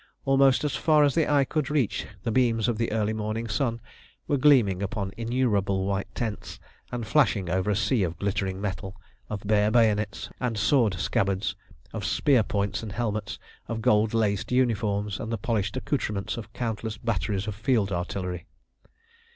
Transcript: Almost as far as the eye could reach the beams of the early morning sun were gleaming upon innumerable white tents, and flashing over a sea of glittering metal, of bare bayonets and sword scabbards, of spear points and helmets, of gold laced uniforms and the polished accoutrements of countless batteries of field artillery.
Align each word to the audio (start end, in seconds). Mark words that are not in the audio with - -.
Almost 0.25 0.63
as 0.63 0.75
far 0.75 1.03
as 1.03 1.13
the 1.13 1.29
eye 1.31 1.45
could 1.45 1.69
reach 1.69 2.07
the 2.23 2.31
beams 2.31 2.67
of 2.67 2.79
the 2.79 2.91
early 2.91 3.13
morning 3.13 3.47
sun 3.47 3.79
were 4.27 4.35
gleaming 4.35 4.81
upon 4.81 5.11
innumerable 5.15 5.85
white 5.85 6.07
tents, 6.15 6.59
and 6.91 7.05
flashing 7.05 7.51
over 7.51 7.69
a 7.69 7.75
sea 7.75 8.01
of 8.01 8.17
glittering 8.17 8.59
metal, 8.59 8.99
of 9.29 9.43
bare 9.45 9.69
bayonets 9.69 10.31
and 10.39 10.57
sword 10.57 10.95
scabbards, 10.95 11.55
of 11.93 12.03
spear 12.03 12.41
points 12.41 12.81
and 12.81 12.93
helmets, 12.93 13.37
of 13.67 13.83
gold 13.83 14.15
laced 14.15 14.51
uniforms 14.51 15.19
and 15.19 15.31
the 15.31 15.37
polished 15.37 15.77
accoutrements 15.77 16.35
of 16.35 16.51
countless 16.51 16.97
batteries 16.97 17.45
of 17.45 17.53
field 17.53 17.91
artillery. 17.91 18.47